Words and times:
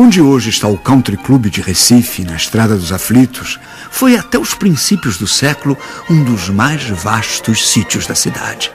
Onde 0.00 0.20
hoje 0.20 0.50
está 0.50 0.68
o 0.68 0.78
Country 0.78 1.16
Club 1.16 1.46
de 1.46 1.60
Recife, 1.60 2.22
na 2.22 2.36
Estrada 2.36 2.76
dos 2.76 2.92
Aflitos, 2.92 3.58
foi 3.90 4.16
até 4.16 4.38
os 4.38 4.54
princípios 4.54 5.18
do 5.18 5.26
século 5.26 5.76
um 6.08 6.22
dos 6.22 6.48
mais 6.48 6.88
vastos 6.88 7.68
sítios 7.68 8.06
da 8.06 8.14
cidade. 8.14 8.70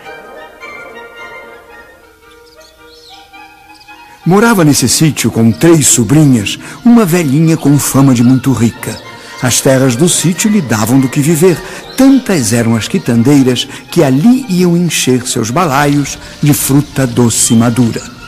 Morava 4.26 4.66
nesse 4.66 4.90
sítio 4.90 5.32
com 5.32 5.50
três 5.50 5.88
sobrinhas 5.88 6.60
uma 6.84 7.06
velhinha 7.06 7.56
com 7.56 7.80
fama 7.80 8.14
de 8.14 8.22
muito 8.22 8.52
rica. 8.52 8.94
As 9.42 9.62
terras 9.62 9.96
do 9.96 10.10
sítio 10.10 10.52
lhe 10.52 10.60
davam 10.60 11.00
do 11.00 11.08
que 11.08 11.22
viver. 11.22 11.58
Tantas 11.96 12.52
eram 12.52 12.76
as 12.76 12.90
quitandeiras 12.90 13.66
que 13.90 14.04
ali 14.04 14.46
iam 14.50 14.76
encher 14.76 15.26
seus 15.26 15.50
balaios 15.50 16.20
de 16.42 16.54
fruta 16.54 17.08
doce 17.08 17.54
e 17.54 17.56
madura. 17.56 18.23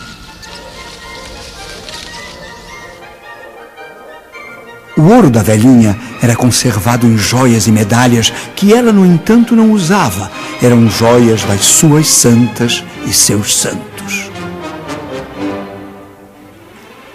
O 4.98 5.02
ouro 5.14 5.30
da 5.30 5.44
velhinha 5.44 5.98
era 6.22 6.36
conservado 6.36 7.06
em 7.06 7.18
joias 7.18 7.68
e 7.68 7.72
medalhas 7.72 8.32
que 8.56 8.74
ela, 8.74 8.94
no 8.94 9.06
entanto, 9.06 9.54
não 9.54 9.72
usava. 9.72 10.32
Eram 10.62 10.90
joias 10.90 11.44
das 11.44 11.66
suas 11.66 12.08
santas 12.08 12.82
e 13.06 13.12
seus 13.12 13.54
santos. 13.56 14.32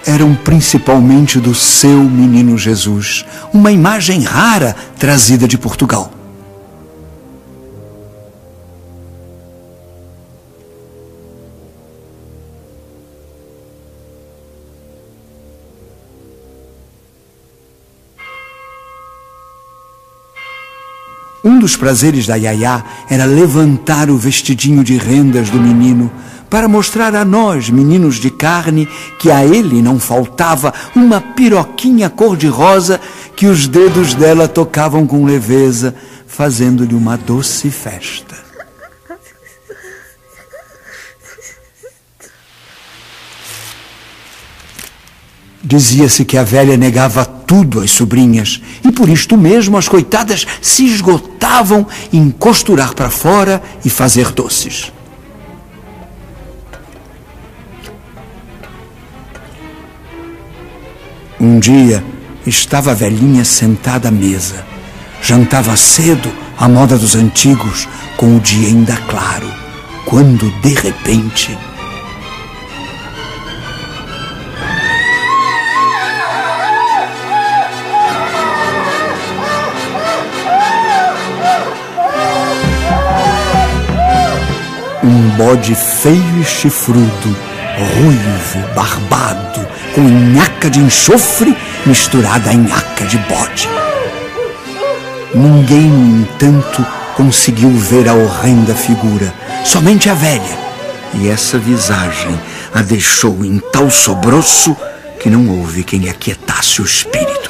Eram 0.06 0.34
principalmente 0.34 1.38
do 1.40 1.54
seu 1.54 2.02
menino 2.02 2.58
Jesus, 2.58 3.24
uma 3.52 3.72
imagem 3.72 4.24
rara 4.24 4.76
trazida 4.98 5.48
de 5.48 5.56
Portugal. 5.56 6.19
Um 21.42 21.58
dos 21.58 21.76
prazeres 21.76 22.26
da 22.26 22.36
Yaya 22.36 22.84
era 23.08 23.24
levantar 23.24 24.10
o 24.10 24.16
vestidinho 24.16 24.84
de 24.84 24.96
rendas 24.96 25.48
do 25.48 25.58
menino 25.58 26.10
para 26.50 26.68
mostrar 26.68 27.14
a 27.14 27.24
nós, 27.24 27.70
meninos 27.70 28.16
de 28.16 28.28
carne, 28.28 28.88
que 29.18 29.30
a 29.30 29.44
ele 29.46 29.80
não 29.80 30.00
faltava 30.00 30.74
uma 30.94 31.20
piroquinha 31.20 32.10
cor-de-rosa 32.10 33.00
que 33.36 33.46
os 33.46 33.68
dedos 33.68 34.14
dela 34.14 34.48
tocavam 34.48 35.06
com 35.06 35.24
leveza, 35.24 35.94
fazendo-lhe 36.26 36.94
uma 36.94 37.16
doce 37.16 37.70
festa. 37.70 38.36
Dizia-se 45.62 46.24
que 46.24 46.36
a 46.36 46.42
velha 46.42 46.76
negava 46.76 47.24
tudo 47.50 47.80
às 47.80 47.90
sobrinhas 47.90 48.62
e 48.84 48.92
por 48.92 49.08
isto 49.08 49.36
mesmo 49.36 49.76
as 49.76 49.88
coitadas 49.88 50.46
se 50.62 50.86
esgotavam 50.86 51.84
em 52.12 52.30
costurar 52.30 52.94
para 52.94 53.10
fora 53.10 53.60
e 53.84 53.90
fazer 53.90 54.30
doces. 54.30 54.92
Um 61.40 61.58
dia 61.58 62.04
estava 62.46 62.92
a 62.92 62.94
velhinha 62.94 63.44
sentada 63.44 64.06
à 64.06 64.12
mesa. 64.12 64.64
Jantava 65.20 65.74
cedo, 65.76 66.30
à 66.56 66.68
moda 66.68 66.96
dos 66.96 67.16
antigos, 67.16 67.88
com 68.16 68.36
o 68.36 68.40
dia 68.40 68.68
ainda 68.68 68.96
claro, 69.08 69.52
quando 70.06 70.48
de 70.60 70.74
repente 70.74 71.58
Um 85.02 85.30
bode 85.30 85.74
feio 85.74 86.40
e 86.40 86.44
chifrudo, 86.44 87.36
ruivo, 87.78 88.74
barbado, 88.74 89.66
com 89.94 90.02
nhaca 90.02 90.68
de 90.68 90.78
enxofre 90.78 91.56
misturada 91.86 92.50
a 92.50 92.52
nhaca 92.52 93.06
de 93.06 93.16
bode. 93.18 93.68
Ninguém, 95.34 95.88
no 95.88 96.22
entanto, 96.22 96.86
conseguiu 97.16 97.70
ver 97.70 98.08
a 98.08 98.14
horrenda 98.14 98.74
figura, 98.74 99.32
somente 99.64 100.10
a 100.10 100.14
velha. 100.14 100.58
E 101.14 101.28
essa 101.28 101.58
visagem 101.58 102.38
a 102.74 102.82
deixou 102.82 103.42
em 103.42 103.58
tal 103.72 103.90
sobroço 103.90 104.76
que 105.18 105.30
não 105.30 105.48
houve 105.48 105.82
quem 105.82 106.10
aquietasse 106.10 106.82
o 106.82 106.84
espírito. 106.84 107.49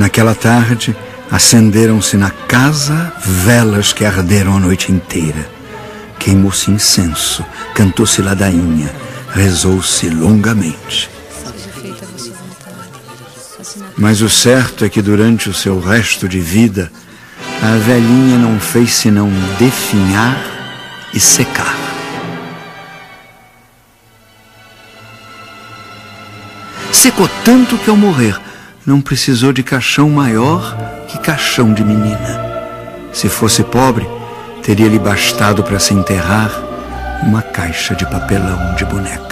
Naquela 0.00 0.34
tarde, 0.34 0.96
acenderam-se 1.30 2.16
na 2.16 2.30
casa 2.30 3.12
velas 3.22 3.92
que 3.92 4.02
arderam 4.02 4.56
a 4.56 4.58
noite 4.58 4.90
inteira. 4.90 5.46
Queimou-se 6.18 6.70
incenso, 6.70 7.44
cantou-se 7.74 8.22
ladainha, 8.22 8.90
rezou-se 9.28 10.08
longamente. 10.08 11.10
Mas 13.94 14.22
o 14.22 14.30
certo 14.30 14.86
é 14.86 14.88
que 14.88 15.02
durante 15.02 15.50
o 15.50 15.54
seu 15.54 15.78
resto 15.78 16.26
de 16.26 16.40
vida, 16.40 16.90
a 17.62 17.76
velhinha 17.76 18.38
não 18.38 18.58
fez 18.58 18.94
senão 18.94 19.30
definhar 19.58 20.42
e 21.12 21.20
secar. 21.20 21.76
Secou 26.90 27.28
tanto 27.44 27.76
que 27.76 27.90
ao 27.90 27.96
morrer 27.98 28.40
não 28.86 29.00
precisou 29.00 29.52
de 29.52 29.62
caixão 29.62 30.08
maior 30.08 30.76
que 31.08 31.18
caixão 31.18 31.72
de 31.72 31.84
menina. 31.84 32.50
Se 33.12 33.28
fosse 33.28 33.62
pobre, 33.62 34.06
teria-lhe 34.62 34.98
bastado 34.98 35.62
para 35.62 35.78
se 35.78 35.92
enterrar 35.92 36.50
uma 37.22 37.42
caixa 37.42 37.94
de 37.94 38.06
papelão 38.06 38.74
de 38.76 38.84
boneca. 38.84 39.29